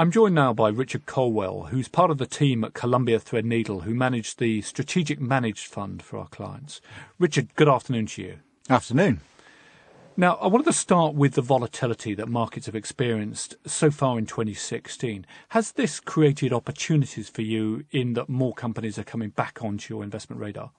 I'm 0.00 0.12
joined 0.12 0.36
now 0.36 0.52
by 0.52 0.68
Richard 0.68 1.06
Colwell, 1.06 1.70
who's 1.70 1.88
part 1.88 2.12
of 2.12 2.18
the 2.18 2.26
team 2.26 2.62
at 2.62 2.72
Columbia 2.72 3.18
Threadneedle 3.18 3.82
who 3.82 3.94
manage 3.94 4.36
the 4.36 4.62
Strategic 4.62 5.18
Managed 5.20 5.66
Fund 5.66 6.04
for 6.04 6.20
our 6.20 6.28
clients. 6.28 6.80
Richard, 7.18 7.52
good 7.56 7.68
afternoon 7.68 8.06
to 8.06 8.22
you. 8.22 8.38
Afternoon. 8.70 9.22
Now, 10.16 10.34
I 10.36 10.46
wanted 10.46 10.66
to 10.66 10.72
start 10.72 11.14
with 11.14 11.34
the 11.34 11.42
volatility 11.42 12.14
that 12.14 12.28
markets 12.28 12.66
have 12.66 12.76
experienced 12.76 13.56
so 13.66 13.90
far 13.90 14.20
in 14.20 14.26
2016. 14.26 15.26
Has 15.48 15.72
this 15.72 15.98
created 15.98 16.52
opportunities 16.52 17.28
for 17.28 17.42
you 17.42 17.84
in 17.90 18.12
that 18.12 18.28
more 18.28 18.54
companies 18.54 19.00
are 19.00 19.04
coming 19.04 19.30
back 19.30 19.64
onto 19.64 19.92
your 19.92 20.04
investment 20.04 20.40
radar? 20.40 20.70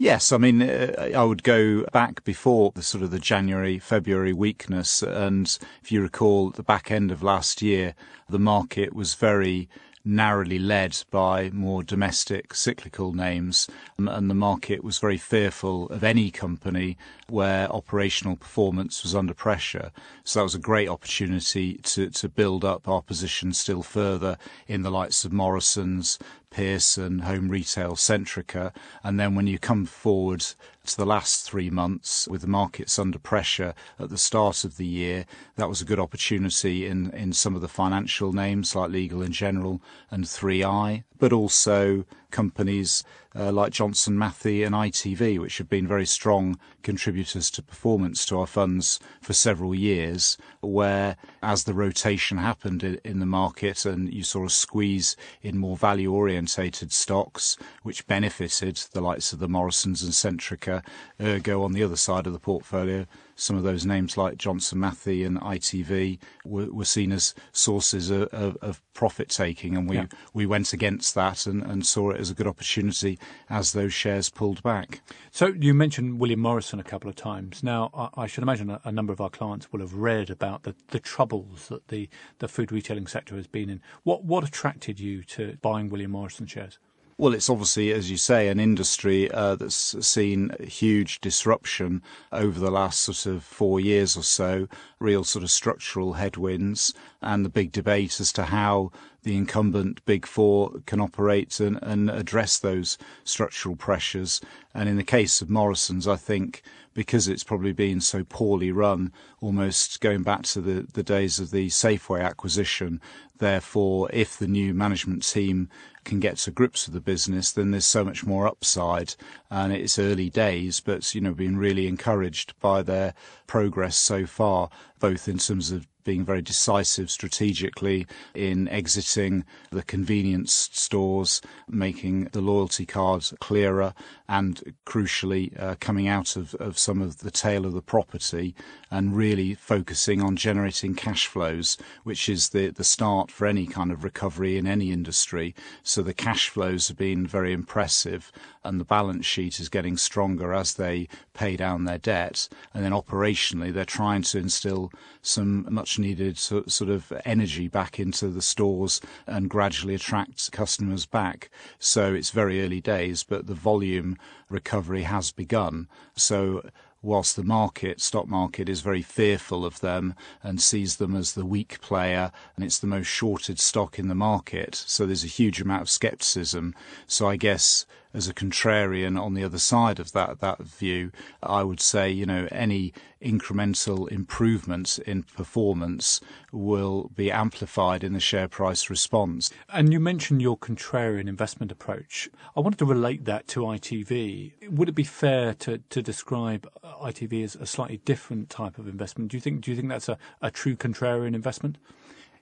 Yes, 0.00 0.30
I 0.30 0.38
mean, 0.38 0.62
uh, 0.62 1.10
I 1.12 1.24
would 1.24 1.42
go 1.42 1.82
back 1.92 2.22
before 2.22 2.70
the 2.72 2.84
sort 2.84 3.02
of 3.02 3.10
the 3.10 3.18
January, 3.18 3.80
February 3.80 4.32
weakness. 4.32 5.02
And 5.02 5.58
if 5.82 5.90
you 5.90 6.00
recall, 6.00 6.50
at 6.50 6.54
the 6.54 6.62
back 6.62 6.92
end 6.92 7.10
of 7.10 7.24
last 7.24 7.62
year, 7.62 7.96
the 8.28 8.38
market 8.38 8.94
was 8.94 9.14
very 9.14 9.68
narrowly 10.04 10.58
led 10.58 10.96
by 11.10 11.50
more 11.50 11.82
domestic 11.82 12.54
cyclical 12.54 13.12
names, 13.12 13.66
um, 13.98 14.06
and 14.06 14.30
the 14.30 14.34
market 14.34 14.84
was 14.84 14.98
very 14.98 15.18
fearful 15.18 15.88
of 15.88 16.04
any 16.04 16.30
company 16.30 16.96
where 17.28 17.70
operational 17.70 18.36
performance 18.36 19.02
was 19.02 19.16
under 19.16 19.34
pressure. 19.34 19.90
So 20.22 20.38
that 20.38 20.44
was 20.44 20.54
a 20.54 20.60
great 20.60 20.88
opportunity 20.88 21.74
to, 21.82 22.08
to 22.08 22.28
build 22.28 22.64
up 22.64 22.86
our 22.86 23.02
position 23.02 23.52
still 23.52 23.82
further 23.82 24.38
in 24.68 24.82
the 24.82 24.92
likes 24.92 25.24
of 25.24 25.32
Morrison's, 25.32 26.20
Pearson, 26.50 27.20
Home 27.20 27.48
Retail, 27.48 27.94
Centrica, 27.94 28.72
and 29.02 29.18
then 29.18 29.34
when 29.34 29.46
you 29.46 29.58
come 29.58 29.86
forward 29.86 30.44
to 30.86 30.96
the 30.96 31.06
last 31.06 31.48
three 31.48 31.70
months 31.70 32.26
with 32.28 32.40
the 32.40 32.46
markets 32.46 32.98
under 32.98 33.18
pressure 33.18 33.74
at 33.98 34.10
the 34.10 34.18
start 34.18 34.64
of 34.64 34.76
the 34.76 34.86
year, 34.86 35.26
that 35.56 35.68
was 35.68 35.80
a 35.80 35.84
good 35.84 36.00
opportunity 36.00 36.86
in, 36.86 37.10
in 37.10 37.32
some 37.32 37.54
of 37.54 37.60
the 37.60 37.68
financial 37.68 38.32
names 38.32 38.74
like 38.74 38.90
Legal 38.90 39.22
General 39.32 39.82
and 40.10 40.24
3i, 40.24 41.04
but 41.18 41.32
also 41.32 42.04
companies 42.30 43.04
uh, 43.34 43.52
like 43.52 43.72
Johnson 43.72 44.18
Matthey 44.18 44.64
and 44.64 44.74
ITV, 44.74 45.38
which 45.38 45.58
have 45.58 45.68
been 45.68 45.86
very 45.86 46.06
strong 46.06 46.58
contributors 46.82 47.50
to 47.52 47.62
performance 47.62 48.24
to 48.26 48.38
our 48.38 48.46
funds 48.46 48.98
for 49.20 49.32
several 49.32 49.74
years, 49.74 50.36
where 50.60 51.16
as 51.42 51.64
the 51.64 51.74
rotation 51.74 52.38
happened 52.38 52.82
in, 52.82 53.00
in 53.04 53.20
the 53.20 53.26
market 53.26 53.84
and 53.84 54.12
you 54.12 54.22
saw 54.22 54.46
a 54.46 54.50
squeeze 54.50 55.16
in 55.42 55.58
more 55.58 55.76
value 55.76 56.12
orientated 56.12 56.92
stocks, 56.92 57.56
which 57.82 58.06
benefited 58.06 58.76
the 58.92 59.00
likes 59.00 59.32
of 59.32 59.38
the 59.38 59.48
Morrisons 59.48 60.02
and 60.02 60.12
Centrica, 60.12 60.82
ergo 61.20 61.62
on 61.62 61.72
the 61.72 61.82
other 61.82 61.96
side 61.96 62.26
of 62.26 62.32
the 62.32 62.38
portfolio, 62.38 63.06
some 63.38 63.56
of 63.56 63.62
those 63.62 63.86
names 63.86 64.16
like 64.16 64.36
Johnson 64.36 64.80
Matthey 64.80 65.24
and 65.24 65.40
ITV 65.40 66.18
were, 66.44 66.66
were 66.72 66.84
seen 66.84 67.12
as 67.12 67.34
sources 67.52 68.10
of, 68.10 68.22
of, 68.32 68.56
of 68.60 68.82
profit 68.94 69.28
taking, 69.28 69.76
and 69.76 69.88
we 69.88 69.96
yeah. 69.96 70.06
we 70.34 70.44
went 70.44 70.72
against 70.72 71.14
that 71.14 71.46
and, 71.46 71.62
and 71.62 71.86
saw 71.86 72.10
it 72.10 72.20
as 72.20 72.30
a 72.30 72.34
good 72.34 72.48
opportunity 72.48 73.16
as 73.48 73.72
those 73.72 73.94
shares 73.94 74.28
pulled 74.28 74.60
back. 74.64 75.00
So 75.30 75.46
you 75.46 75.72
mentioned 75.72 76.18
William 76.18 76.40
Morrison 76.40 76.80
a 76.80 76.84
couple 76.84 77.08
of 77.08 77.14
times. 77.14 77.62
Now 77.62 77.90
I, 77.94 78.22
I 78.22 78.26
should 78.26 78.42
imagine 78.42 78.70
a, 78.70 78.80
a, 78.84 78.90
number 78.90 79.12
of 79.12 79.20
our 79.20 79.30
clients 79.30 79.72
will 79.72 79.80
have 79.80 79.94
read 79.94 80.30
about 80.30 80.64
the, 80.64 80.74
the 80.88 80.98
troubles 80.98 81.68
that 81.68 81.86
the, 81.88 82.08
the 82.40 82.48
food 82.48 82.72
retailing 82.72 83.06
sector 83.06 83.36
has 83.36 83.46
been 83.46 83.70
in. 83.70 83.80
What 84.02 84.24
what 84.24 84.42
attracted 84.42 84.98
you 84.98 85.22
to 85.24 85.58
buying 85.62 85.88
William 85.88 86.10
Morrison 86.10 86.46
shares? 86.46 86.78
Well, 87.20 87.34
it's 87.34 87.50
obviously, 87.50 87.92
as 87.92 88.12
you 88.12 88.16
say, 88.16 88.46
an 88.46 88.60
industry 88.60 89.28
uh, 89.32 89.56
that's 89.56 90.06
seen 90.06 90.52
huge 90.60 91.20
disruption 91.20 92.00
over 92.30 92.60
the 92.60 92.70
last 92.70 93.00
sort 93.00 93.26
of 93.26 93.42
four 93.42 93.80
years 93.80 94.16
or 94.16 94.22
so, 94.22 94.68
real 95.00 95.24
sort 95.24 95.42
of 95.42 95.50
structural 95.50 96.12
headwinds, 96.12 96.94
and 97.20 97.44
the 97.44 97.48
big 97.48 97.72
debate 97.72 98.20
as 98.20 98.32
to 98.34 98.44
how 98.44 98.92
the 99.28 99.36
incumbent 99.36 100.02
Big 100.06 100.24
Four 100.24 100.80
can 100.86 101.02
operate 101.02 101.60
and, 101.60 101.78
and 101.82 102.08
address 102.08 102.58
those 102.58 102.96
structural 103.24 103.76
pressures. 103.76 104.40
And 104.72 104.88
in 104.88 104.96
the 104.96 105.04
case 105.04 105.42
of 105.42 105.50
Morrison's, 105.50 106.08
I 106.08 106.16
think 106.16 106.62
because 106.94 107.28
it's 107.28 107.44
probably 107.44 107.74
been 107.74 108.00
so 108.00 108.24
poorly 108.24 108.72
run, 108.72 109.12
almost 109.42 110.00
going 110.00 110.22
back 110.22 110.44
to 110.44 110.62
the, 110.62 110.86
the 110.94 111.02
days 111.02 111.38
of 111.38 111.50
the 111.50 111.68
Safeway 111.68 112.24
acquisition, 112.24 113.02
therefore, 113.36 114.08
if 114.14 114.38
the 114.38 114.48
new 114.48 114.72
management 114.72 115.22
team 115.28 115.68
can 116.04 116.20
get 116.20 116.38
to 116.38 116.50
grips 116.50 116.86
with 116.86 116.94
the 116.94 117.00
business, 117.00 117.52
then 117.52 117.70
there's 117.70 117.84
so 117.84 118.02
much 118.02 118.24
more 118.24 118.48
upside. 118.48 119.14
And 119.50 119.74
it's 119.74 119.98
early 119.98 120.30
days, 120.30 120.80
but 120.80 121.14
you 121.14 121.20
know, 121.20 121.34
been 121.34 121.58
really 121.58 121.86
encouraged 121.86 122.58
by 122.60 122.80
their 122.80 123.12
progress 123.46 123.94
so 123.94 124.24
far, 124.24 124.70
both 124.98 125.28
in 125.28 125.38
terms 125.38 125.70
of 125.70 125.86
being 126.08 126.24
very 126.24 126.40
decisive 126.40 127.10
strategically 127.10 128.06
in 128.34 128.66
exiting 128.68 129.44
the 129.70 129.82
convenience 129.82 130.70
stores, 130.72 131.42
making 131.68 132.24
the 132.32 132.40
loyalty 132.40 132.86
cards 132.86 133.34
clearer, 133.40 133.92
and 134.26 134.74
crucially 134.86 135.58
uh, 135.60 135.74
coming 135.80 136.08
out 136.08 136.34
of, 136.34 136.54
of 136.54 136.78
some 136.78 137.02
of 137.02 137.18
the 137.18 137.30
tail 137.30 137.66
of 137.66 137.74
the 137.74 137.82
property 137.82 138.54
and 138.90 139.16
really 139.16 139.54
focusing 139.54 140.22
on 140.22 140.34
generating 140.34 140.94
cash 140.94 141.26
flows, 141.26 141.76
which 142.04 142.28
is 142.28 142.50
the, 142.50 142.70
the 142.70 142.84
start 142.84 143.30
for 143.30 143.46
any 143.46 143.66
kind 143.66 143.92
of 143.92 144.02
recovery 144.02 144.56
in 144.56 144.66
any 144.66 144.90
industry. 144.90 145.54
So 145.82 146.00
the 146.00 146.14
cash 146.14 146.48
flows 146.48 146.88
have 146.88 146.96
been 146.96 147.26
very 147.26 147.52
impressive 147.52 148.32
and 148.64 148.80
the 148.80 148.84
balance 148.84 149.26
sheet 149.26 149.60
is 149.60 149.68
getting 149.68 149.98
stronger 149.98 150.54
as 150.54 150.74
they 150.74 151.08
pay 151.34 151.56
down 151.56 151.84
their 151.84 151.98
debt. 151.98 152.48
And 152.72 152.82
then 152.82 152.92
operationally, 152.92 153.72
they're 153.72 153.84
trying 153.84 154.22
to 154.22 154.38
instill 154.38 154.87
some 155.22 155.66
much 155.72 155.98
needed 155.98 156.38
sort 156.38 156.88
of 156.88 157.12
energy 157.24 157.68
back 157.68 157.98
into 157.98 158.28
the 158.28 158.42
stores 158.42 159.00
and 159.26 159.50
gradually 159.50 159.94
attract 159.94 160.50
customers 160.52 161.06
back. 161.06 161.50
So 161.78 162.14
it's 162.14 162.30
very 162.30 162.62
early 162.64 162.80
days, 162.80 163.22
but 163.22 163.46
the 163.46 163.54
volume 163.54 164.16
recovery 164.48 165.02
has 165.02 165.32
begun. 165.32 165.88
So 166.16 166.62
whilst 167.02 167.36
the 167.36 167.44
market, 167.44 168.00
stock 168.00 168.26
market, 168.26 168.68
is 168.68 168.80
very 168.80 169.02
fearful 169.02 169.64
of 169.64 169.80
them 169.80 170.14
and 170.42 170.60
sees 170.60 170.96
them 170.96 171.14
as 171.14 171.34
the 171.34 171.46
weak 171.46 171.80
player 171.80 172.32
and 172.56 172.64
it's 172.64 172.78
the 172.78 172.86
most 172.86 173.06
shorted 173.06 173.60
stock 173.60 173.98
in 173.98 174.08
the 174.08 174.14
market. 174.14 174.74
So 174.74 175.06
there's 175.06 175.24
a 175.24 175.28
huge 175.28 175.60
amount 175.60 175.82
of 175.82 175.90
skepticism. 175.90 176.74
So 177.06 177.28
I 177.28 177.36
guess 177.36 177.86
as 178.14 178.28
a 178.28 178.34
contrarian 178.34 179.20
on 179.20 179.34
the 179.34 179.44
other 179.44 179.58
side 179.58 180.00
of 180.00 180.12
that 180.12 180.40
that 180.40 180.60
view, 180.60 181.12
I 181.42 181.62
would 181.62 181.80
say, 181.80 182.10
you 182.10 182.26
know, 182.26 182.48
any 182.50 182.92
incremental 183.22 184.08
improvements 184.10 184.98
in 184.98 185.24
performance 185.24 186.20
will 186.52 187.10
be 187.14 187.30
amplified 187.30 188.04
in 188.04 188.12
the 188.12 188.20
share 188.20 188.48
price 188.48 188.88
response. 188.88 189.50
And 189.72 189.92
you 189.92 190.00
mentioned 190.00 190.40
your 190.40 190.56
contrarian 190.56 191.28
investment 191.28 191.72
approach. 191.72 192.28
I 192.56 192.60
wanted 192.60 192.78
to 192.78 192.84
relate 192.84 193.24
that 193.24 193.48
to 193.48 193.60
ITV. 193.60 194.70
Would 194.70 194.88
it 194.88 194.94
be 194.94 195.04
fair 195.04 195.54
to, 195.54 195.78
to 195.78 196.02
describe 196.02 196.68
ITV 196.84 197.44
as 197.44 197.56
a 197.56 197.66
slightly 197.66 197.98
different 197.98 198.50
type 198.50 198.78
of 198.78 198.88
investment? 198.88 199.30
Do 199.30 199.36
you 199.36 199.40
think 199.40 199.62
do 199.62 199.70
you 199.70 199.76
think 199.76 199.88
that's 199.88 200.08
a, 200.08 200.18
a 200.40 200.50
true 200.50 200.76
contrarian 200.76 201.34
investment? 201.34 201.78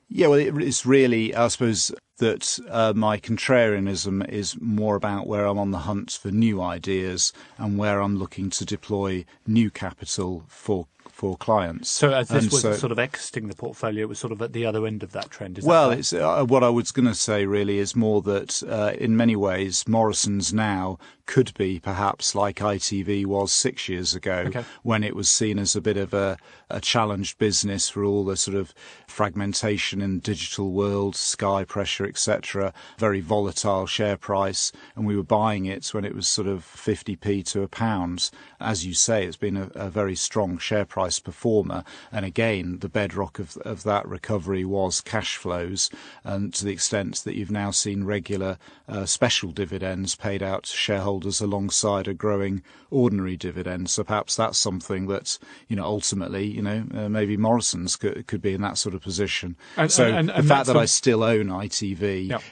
Yeah, 0.09 0.29
well, 0.29 0.39
it's 0.39 0.87
really, 0.87 1.35
I 1.35 1.49
suppose, 1.49 1.93
that 2.19 2.59
uh, 2.71 2.93
my 2.95 3.19
contrarianism 3.19 4.27
is 4.29 4.61
more 4.61 4.97
about 4.97 5.27
where 5.27 5.47
I'm 5.47 5.59
on 5.59 5.71
the 5.71 5.79
hunt 5.79 6.13
for 6.13 6.31
new 6.31 6.63
ideas 6.63 7.33
and 7.59 7.79
where 7.79 8.01
I'm 8.01 8.17
looking 8.17 8.51
to 8.51 8.65
deploy 8.65 9.25
new 9.47 9.71
capital 9.71 10.45
for 10.49 10.87
for 11.17 11.35
clients. 11.37 11.89
So 11.89 12.13
as 12.13 12.29
this 12.29 12.45
and 12.45 12.53
was 12.53 12.61
so, 12.61 12.73
sort 12.75 12.93
of 12.93 12.99
exiting 12.99 13.49
the 13.49 13.57
portfolio, 13.57 14.03
it 14.03 14.09
was 14.09 14.19
sort 14.19 14.33
of 14.33 14.43
at 14.43 14.53
the 14.53 14.67
other 14.67 14.87
end 14.87 15.03
of 15.03 15.13
that 15.13 15.31
trend. 15.31 15.59
well, 15.63 15.89
that 15.89 16.01
it's 16.01 16.13
uh, 16.13 16.45
what 16.45 16.63
I 16.63 16.69
was 16.69 16.93
going 16.93 17.07
to 17.07 17.15
say 17.15 17.47
really 17.47 17.79
is 17.79 17.97
more 17.97 18.21
that 18.23 18.63
uh, 18.63 18.93
in 18.99 19.17
many 19.17 19.35
ways 19.35 19.89
Morrison's 19.89 20.53
now 20.53 20.99
could 21.25 21.53
be 21.55 21.81
perhaps 21.81 22.35
like 22.35 22.57
ITV 22.57 23.27
was 23.27 23.53
six 23.53 23.89
years 23.89 24.15
ago 24.15 24.45
okay. 24.47 24.65
when 24.83 25.03
it 25.03 25.17
was 25.17 25.29
seen 25.29 25.59
as 25.59 25.75
a 25.75 25.81
bit 25.81 25.97
of 25.97 26.15
a, 26.15 26.37
a 26.71 26.81
challenged 26.81 27.39
business 27.39 27.89
for 27.89 28.05
all 28.05 28.25
the 28.25 28.37
sort 28.37 28.57
of 28.57 28.75
fragmentation 29.09 30.01
in 30.01 30.17
the 30.17 30.21
digital 30.21 30.71
world, 30.71 31.17
sky 31.17 31.65
pressure, 31.65 32.05
etc. 32.07 32.73
Very 32.99 33.21
volatile 33.21 33.87
share 33.87 34.17
price, 34.17 34.73
and 34.95 35.07
we 35.07 35.17
were 35.17 35.23
buying 35.23 35.67
it 35.67 35.87
when 35.89 36.05
it 36.05 36.15
was 36.15 36.29
sort 36.29 36.49
of 36.49 36.65
50p 36.65 37.45
to 37.53 37.63
a 37.63 37.69
pound. 37.69 38.31
As 38.61 38.87
you 38.87 38.95
say, 38.95 39.25
it's 39.25 39.37
been 39.37 39.57
a, 39.57 39.71
a 39.75 39.91
very 39.91 40.17
strong 40.17 40.59
share 40.59 40.85
price 40.85 41.19
performer, 41.19 41.85
and 42.13 42.25
again, 42.25 42.79
the 42.81 42.89
bedrock 42.89 43.39
of, 43.39 43.57
of 43.59 43.83
that 43.85 44.07
recovery 44.07 44.65
was 44.65 45.01
cash 45.01 45.37
flows, 45.37 45.91
and 46.25 46.53
to 46.55 46.65
the 46.65 46.73
extent 46.73 47.17
that 47.25 47.37
you've 47.37 47.51
now 47.51 47.71
seen 47.71 48.05
regular 48.05 48.59
uh, 48.89 49.05
special 49.05 49.51
dividends 49.51 50.15
paid 50.15 50.43
out 50.43 50.65
to 50.65 50.77
shareholders 50.77 51.07
shareholders 51.07 51.41
alongside 51.41 52.09
a 52.09 52.15
growing 52.15 52.63
ordinary 52.91 53.37
dividend. 53.37 53.91
So 53.91 54.05
perhaps 54.05 54.37
that's 54.37 54.59
something 54.59 55.07
that, 55.09 55.39
you 55.69 55.77
know, 55.77 55.85
ultimately, 55.85 56.47
you 56.47 56.63
know, 56.63 56.85
uh, 56.95 57.09
maybe 57.09 57.37
Morrison's 57.37 57.97
could, 57.97 58.27
could 58.27 58.43
be 58.43 58.55
in 58.55 58.63
that 58.63 58.79
sort 58.79 58.95
of 58.95 59.03
position. 59.03 59.57
And, 59.77 59.91
so 59.91 60.05
and, 60.05 60.31
and, 60.31 60.45
the 60.45 60.49
fact 60.49 60.67
that 60.67 60.77
I 60.77 60.85
still 60.87 61.23
own 61.23 61.47
ITV 61.47 61.96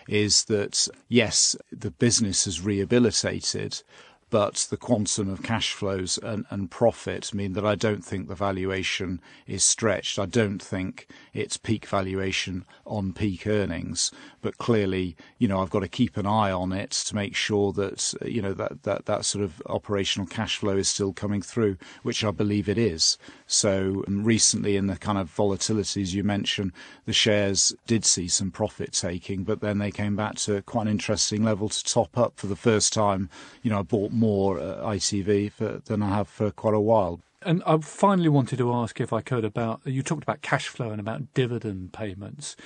is 0.08 0.44
that, 0.44 0.88
yes, 1.08 1.56
the 1.70 1.90
business 1.90 2.44
has 2.44 2.60
rehabilitated, 2.60 3.82
but 4.30 4.66
the 4.70 4.76
quantum 4.76 5.28
of 5.28 5.42
cash 5.42 5.72
flows 5.72 6.18
and, 6.22 6.44
and 6.50 6.70
profit 6.70 7.32
mean 7.32 7.52
that 7.52 7.64
I 7.64 7.74
don't 7.74 8.04
think 8.04 8.28
the 8.28 8.34
valuation 8.34 9.20
is 9.46 9.62
stretched. 9.62 10.18
I 10.18 10.26
don't 10.26 10.62
think 10.62 11.06
it's 11.32 11.56
peak 11.56 11.86
valuation 11.86 12.64
on 12.86 13.12
peak 13.12 13.46
earnings, 13.46 14.10
but 14.42 14.58
clearly, 14.58 15.16
you 15.38 15.48
know, 15.48 15.60
I've 15.60 15.70
got 15.70 15.80
to 15.80 15.88
keep 15.88 16.16
an 16.16 16.26
eye 16.26 16.50
on 16.50 16.72
it 16.72 16.90
to 16.90 17.14
make 17.14 17.36
sure 17.36 17.72
that, 17.72 18.14
you 18.24 18.42
know, 18.42 18.54
that, 18.54 18.82
that, 18.82 19.06
that 19.06 19.24
sort 19.24 19.44
of 19.44 19.62
operational 19.66 20.26
cash 20.26 20.56
flow 20.56 20.76
is 20.76 20.88
still 20.88 21.12
coming 21.12 21.42
through, 21.42 21.76
which 22.02 22.24
I 22.24 22.30
believe 22.30 22.68
it 22.68 22.78
is. 22.78 23.18
So 23.46 24.04
um, 24.06 24.24
recently 24.24 24.76
in 24.76 24.86
the 24.86 24.96
kind 24.96 25.18
of 25.18 25.34
volatilities 25.34 26.14
you 26.14 26.24
mentioned, 26.24 26.72
the 27.04 27.12
shares 27.12 27.74
did 27.86 28.04
see 28.04 28.28
some 28.28 28.50
profit 28.50 28.92
taking, 28.92 29.44
but 29.44 29.60
then 29.60 29.78
they 29.78 29.90
came 29.90 30.16
back 30.16 30.36
to 30.36 30.62
quite 30.62 30.82
an 30.82 30.88
interesting 30.88 31.44
level 31.44 31.68
to 31.68 31.84
top 31.84 32.16
up 32.16 32.36
for 32.36 32.46
the 32.46 32.56
first 32.56 32.92
time. 32.92 33.28
You 33.62 33.70
know, 33.70 33.80
I 33.80 33.82
bought 33.82 34.12
more 34.14 34.58
uh, 34.58 34.76
ITV 34.82 35.52
for, 35.52 35.80
than 35.84 36.02
I 36.02 36.10
have 36.10 36.28
for 36.28 36.50
quite 36.50 36.74
a 36.74 36.80
while. 36.80 37.20
And 37.42 37.62
I 37.66 37.76
finally 37.78 38.30
wanted 38.30 38.58
to 38.58 38.72
ask, 38.72 39.00
if 39.00 39.12
I 39.12 39.20
could, 39.20 39.44
about 39.44 39.82
you 39.84 40.02
talked 40.02 40.22
about 40.22 40.40
cash 40.40 40.68
flow 40.68 40.90
and 40.90 41.00
about 41.00 41.34
dividend 41.34 41.92
payments. 41.92 42.56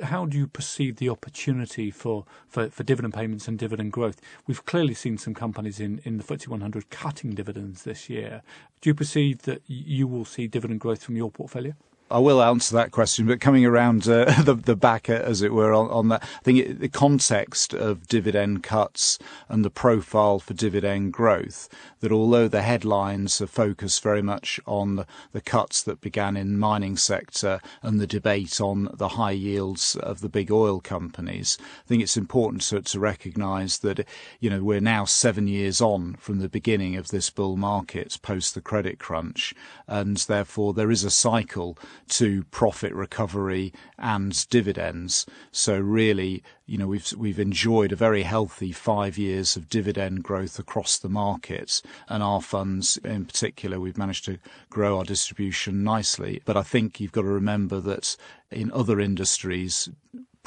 How 0.00 0.26
do 0.26 0.38
you 0.38 0.46
perceive 0.46 0.96
the 0.96 1.08
opportunity 1.08 1.90
for, 1.90 2.24
for, 2.46 2.70
for 2.70 2.84
dividend 2.84 3.14
payments 3.14 3.48
and 3.48 3.58
dividend 3.58 3.90
growth? 3.90 4.20
We've 4.46 4.64
clearly 4.64 4.94
seen 4.94 5.18
some 5.18 5.34
companies 5.34 5.80
in, 5.80 6.00
in 6.04 6.18
the 6.18 6.24
FTSE 6.24 6.46
100 6.46 6.88
cutting 6.90 7.32
dividends 7.32 7.82
this 7.82 8.08
year. 8.08 8.42
Do 8.80 8.90
you 8.90 8.94
perceive 8.94 9.42
that 9.42 9.62
you 9.66 10.06
will 10.06 10.24
see 10.24 10.46
dividend 10.46 10.78
growth 10.78 11.02
from 11.02 11.16
your 11.16 11.32
portfolio? 11.32 11.74
I 12.10 12.18
will 12.20 12.42
answer 12.42 12.74
that 12.74 12.90
question, 12.90 13.26
but 13.26 13.40
coming 13.40 13.66
around 13.66 14.08
uh, 14.08 14.24
the, 14.42 14.54
the 14.54 14.76
back, 14.76 15.10
uh, 15.10 15.14
as 15.14 15.42
it 15.42 15.52
were, 15.52 15.74
on, 15.74 15.90
on 15.90 16.08
that, 16.08 16.22
I 16.22 16.42
think 16.42 16.58
it, 16.58 16.80
the 16.80 16.88
context 16.88 17.74
of 17.74 18.06
dividend 18.06 18.62
cuts 18.62 19.18
and 19.48 19.64
the 19.64 19.70
profile 19.70 20.38
for 20.38 20.54
dividend 20.54 21.12
growth, 21.12 21.68
that 22.00 22.12
although 22.12 22.48
the 22.48 22.62
headlines 22.62 23.42
are 23.42 23.46
focused 23.46 24.02
very 24.02 24.22
much 24.22 24.58
on 24.66 24.96
the, 24.96 25.06
the 25.32 25.40
cuts 25.42 25.82
that 25.82 26.00
began 26.00 26.36
in 26.36 26.58
mining 26.58 26.96
sector 26.96 27.60
and 27.82 28.00
the 28.00 28.06
debate 28.06 28.60
on 28.60 28.88
the 28.94 29.08
high 29.08 29.32
yields 29.32 29.94
of 29.96 30.20
the 30.20 30.30
big 30.30 30.50
oil 30.50 30.80
companies, 30.80 31.58
I 31.60 31.88
think 31.88 32.02
it's 32.02 32.16
important 32.16 32.62
to, 32.62 32.80
to 32.80 33.00
recognise 33.00 33.78
that, 33.80 34.06
you 34.40 34.48
know, 34.48 34.62
we're 34.62 34.80
now 34.80 35.04
seven 35.04 35.46
years 35.46 35.80
on 35.82 36.14
from 36.14 36.38
the 36.38 36.48
beginning 36.48 36.96
of 36.96 37.08
this 37.08 37.28
bull 37.28 37.56
market 37.56 38.18
post 38.22 38.54
the 38.54 38.62
credit 38.62 38.98
crunch, 38.98 39.54
and 39.86 40.16
therefore 40.16 40.72
there 40.72 40.90
is 40.90 41.04
a 41.04 41.10
cycle 41.10 41.76
to 42.08 42.44
profit 42.44 42.92
recovery 42.92 43.72
and 43.98 44.48
dividends. 44.50 45.26
So 45.52 45.78
really, 45.78 46.42
you 46.66 46.78
know, 46.78 46.86
we've 46.86 47.12
we've 47.16 47.38
enjoyed 47.38 47.92
a 47.92 47.96
very 47.96 48.22
healthy 48.22 48.72
five 48.72 49.16
years 49.18 49.56
of 49.56 49.68
dividend 49.68 50.22
growth 50.22 50.58
across 50.58 50.98
the 50.98 51.08
markets, 51.08 51.82
and 52.08 52.22
our 52.22 52.42
funds 52.42 52.98
in 52.98 53.24
particular, 53.24 53.80
we've 53.80 53.98
managed 53.98 54.24
to 54.26 54.38
grow 54.70 54.98
our 54.98 55.04
distribution 55.04 55.82
nicely. 55.82 56.42
But 56.44 56.56
I 56.56 56.62
think 56.62 57.00
you've 57.00 57.12
got 57.12 57.22
to 57.22 57.28
remember 57.28 57.80
that 57.80 58.16
in 58.50 58.72
other 58.72 59.00
industries, 59.00 59.88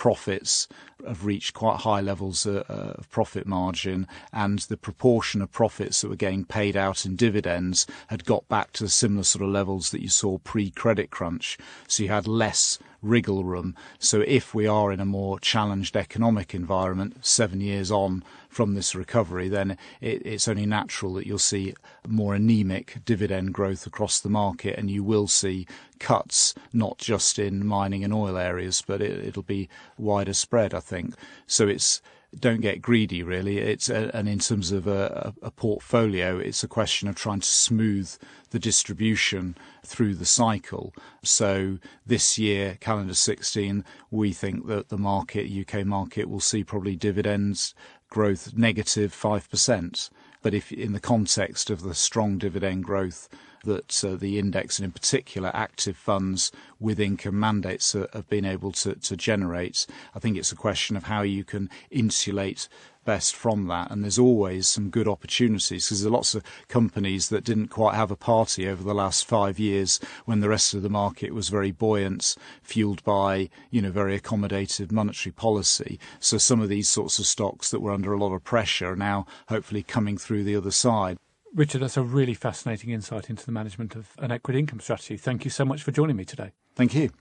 profits 0.02 0.68
have 1.06 1.28
reached 1.28 1.54
quite 1.54 1.82
high 1.82 2.02
levels 2.02 2.48
uh, 2.48 2.64
uh, 2.68 2.94
of 2.98 3.08
profit 3.12 3.46
margin, 3.46 4.08
and 4.34 4.58
the 4.62 4.76
proportion 4.76 5.44
of 5.44 5.52
profits 5.52 6.02
that 6.02 6.10
were 6.10 6.16
getting 6.16 6.44
paid 6.44 6.76
out 6.76 7.06
in 7.06 7.16
dividends 7.16 7.86
had 8.08 8.26
got 8.26 8.48
back 8.50 8.72
to 8.72 8.90
similar 8.90 9.22
sort 9.22 9.44
of 9.44 9.50
levels 9.50 9.92
that 9.92 10.02
you 10.02 10.10
saw 10.10 10.40
pre-credit 10.40 11.12
crunch. 11.12 11.56
So 11.88 12.02
you 12.02 12.10
had 12.10 12.28
less 12.28 12.80
wriggle 13.02 13.44
room. 13.44 13.76
So 14.00 14.22
if 14.22 14.54
we 14.54 14.68
are 14.68 14.92
in 14.92 15.00
a 15.00 15.06
more 15.06 15.40
challenged 15.40 15.98
economic 15.98 16.54
environment 16.54 17.26
seven 17.26 17.62
years 17.62 17.92
on 17.92 18.24
from 18.50 18.76
this 18.76 18.94
recovery, 18.94 19.50
then 19.50 19.78
it, 20.02 20.26
it's 20.26 20.48
only 20.48 20.66
natural 20.66 21.14
that 21.16 21.26
you'll 21.26 21.40
see 21.40 21.74
more 22.08 22.36
anemic 22.36 22.98
dividend 23.06 23.54
growth 23.54 23.88
across 23.88 24.20
the 24.20 24.30
market, 24.30 24.78
and 24.78 24.92
you 24.92 25.04
will 25.04 25.28
see 25.28 25.66
cuts 26.00 26.54
not 26.74 26.98
just 26.98 27.40
in 27.40 27.66
mining 27.66 28.04
and 28.04 28.14
oil 28.14 28.38
areas, 28.38 28.84
but 28.86 29.02
it, 29.02 29.26
it'll 29.26 29.44
be 29.44 29.70
wider 29.98 30.34
spread, 30.34 30.74
I 30.74 30.80
think. 30.80 31.16
So 31.48 31.68
it's 31.68 32.02
don't 32.40 32.62
get 32.62 32.82
greedy 32.82 33.24
really. 33.24 33.58
It's 33.58 33.90
a, 33.90 34.10
and 34.16 34.30
in 34.30 34.40
terms 34.40 34.72
of 34.72 34.88
a, 34.88 35.34
a, 35.42 35.52
portfolio 35.52 36.38
it's 36.38 36.64
a 36.64 36.68
question 36.68 37.08
of 37.08 37.16
trying 37.16 37.42
to 37.42 37.48
smooth 37.48 38.16
the 38.52 38.60
distribution 38.60 39.58
through 39.86 40.16
the 40.16 40.26
cycle. 40.26 40.94
So 41.24 41.80
this 42.06 42.38
year 42.38 42.78
calendar 42.80 43.14
16 43.14 43.84
we 44.10 44.32
think 44.32 44.68
that 44.68 44.90
the 44.90 44.98
market 44.98 45.52
UK 45.52 45.86
market 45.86 46.30
will 46.30 46.40
see 46.40 46.64
probably 46.64 46.96
dividends 46.96 47.74
growth 48.10 48.54
negative 48.56 49.14
5% 49.14 50.10
but 50.42 50.54
if 50.54 50.72
in 50.72 50.94
the 50.94 51.00
context 51.00 51.70
of 51.70 51.82
the 51.82 51.94
strong 51.94 52.38
dividend 52.38 52.84
growth 52.84 53.30
that 53.64 54.04
uh, 54.04 54.16
the 54.16 54.40
index 54.40 54.80
and 54.80 54.86
in 54.86 54.92
particular 54.92 55.52
active 55.54 55.98
funds 55.98 56.52
with 56.80 57.00
income 57.00 57.40
mandates 57.40 57.94
uh, 57.96 58.08
have 58.14 58.28
been 58.30 58.46
able 58.46 58.72
to, 58.72 58.96
to 58.96 59.16
generate. 59.16 59.86
I 60.16 60.20
think 60.20 60.38
it's 60.38 60.52
a 60.52 60.56
question 60.56 60.96
of 60.96 61.04
how 61.04 61.22
you 61.22 61.44
can 61.44 61.70
insulate 61.90 62.68
best 63.06 63.36
from 63.36 63.68
that. 63.68 63.92
And 63.92 64.04
there's 64.04 64.20
always 64.20 64.68
some 64.68 64.90
good 64.90 65.08
opportunities 65.08 65.86
because 65.86 66.02
there 66.02 66.10
are 66.10 66.14
lots 66.14 66.36
of 66.36 66.44
companies 66.68 67.30
that 67.30 67.44
didn't 67.44 67.70
quite 67.70 67.96
have 67.96 68.12
a 68.12 68.16
party 68.16 68.68
over 68.68 68.84
the 68.84 68.94
last 68.94 69.26
five 69.26 69.60
years 69.60 70.00
when 70.26 70.40
the 70.40 70.50
rest 70.50 70.74
of 70.74 70.82
the 70.82 70.90
market 70.90 71.34
was 71.34 71.50
very 71.50 71.72
buoyant, 71.72 72.36
fueled 72.62 73.04
by, 73.04 73.50
you 73.70 73.82
know, 73.82 73.92
very 73.92 74.20
accommodative 74.20 74.92
monetary 74.92 75.34
policy. 75.34 76.00
So 76.20 76.38
some 76.38 76.62
of 76.62 76.70
these 76.70 76.90
sorts 76.90 77.20
of 77.20 77.26
stocks 77.26 77.72
that 77.72 77.82
were 77.82 77.92
under 77.92 78.14
a 78.14 78.20
lot 78.20 78.34
of 78.34 78.44
pressure 78.44 78.92
are 78.92 78.96
now 78.96 79.26
hopefully 79.50 79.84
coming 79.84 80.18
through 80.18 80.44
the 80.44 80.56
other 80.56 80.72
side. 80.72 81.18
Richard, 81.54 81.82
that's 81.82 81.98
a 81.98 82.02
really 82.02 82.34
fascinating 82.34 82.92
insight 82.92 83.30
into 83.30 83.46
the 83.46 83.52
management 83.52 83.96
of 83.96 84.12
an 84.20 84.32
equity 84.32 84.60
income 84.60 84.80
strategy. 84.80 85.18
Thank 85.18 85.44
you 85.44 85.52
so 85.52 85.66
much 85.66 85.84
for 85.84 85.92
joining 85.92 86.16
me 86.16 86.24
today. 86.24 86.54
Thank 86.76 86.96
you. 86.96 87.12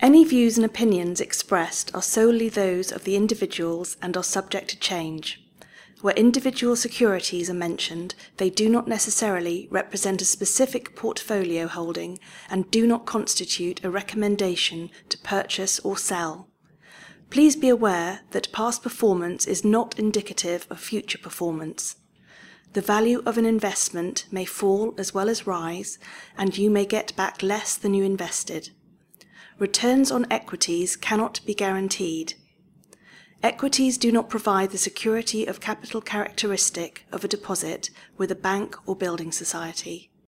Any 0.00 0.24
views 0.24 0.56
and 0.56 0.64
opinions 0.64 1.20
expressed 1.20 1.94
are 1.94 2.02
solely 2.02 2.48
those 2.48 2.92
of 2.92 3.04
the 3.04 3.16
individuals 3.16 3.96
and 4.00 4.16
are 4.16 4.22
subject 4.22 4.70
to 4.70 4.78
change. 4.78 5.44
Where 6.00 6.14
individual 6.14 6.76
securities 6.76 7.50
are 7.50 7.54
mentioned, 7.54 8.14
they 8.38 8.48
do 8.48 8.70
not 8.70 8.88
necessarily 8.88 9.68
represent 9.70 10.22
a 10.22 10.24
specific 10.24 10.96
portfolio 10.96 11.66
holding 11.66 12.18
and 12.48 12.70
do 12.70 12.86
not 12.86 13.04
constitute 13.04 13.84
a 13.84 13.90
recommendation 13.90 14.88
to 15.10 15.18
purchase 15.18 15.78
or 15.80 15.98
sell. 15.98 16.48
Please 17.28 17.54
be 17.54 17.68
aware 17.68 18.20
that 18.30 18.52
past 18.52 18.82
performance 18.82 19.46
is 19.46 19.64
not 19.64 19.98
indicative 19.98 20.66
of 20.70 20.80
future 20.80 21.18
performance. 21.18 21.96
The 22.72 22.80
value 22.80 23.22
of 23.26 23.36
an 23.36 23.46
investment 23.46 24.26
may 24.30 24.44
fall 24.44 24.94
as 24.96 25.12
well 25.12 25.28
as 25.28 25.46
rise, 25.46 25.98
and 26.38 26.56
you 26.56 26.70
may 26.70 26.86
get 26.86 27.16
back 27.16 27.42
less 27.42 27.76
than 27.76 27.94
you 27.94 28.04
invested. 28.04 28.70
Returns 29.58 30.12
on 30.12 30.26
equities 30.30 30.94
cannot 30.94 31.40
be 31.44 31.52
guaranteed. 31.52 32.34
Equities 33.42 33.98
do 33.98 34.12
not 34.12 34.28
provide 34.28 34.70
the 34.70 34.78
security 34.78 35.46
of 35.46 35.60
capital 35.60 36.00
characteristic 36.00 37.06
of 37.10 37.24
a 37.24 37.28
deposit 37.28 37.90
with 38.16 38.30
a 38.30 38.36
bank 38.36 38.76
or 38.86 38.94
building 38.94 39.32
society. 39.32 40.09